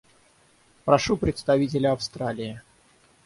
Прошу 0.83 1.15
представителя 1.15 1.91
Австралии. 1.93 2.63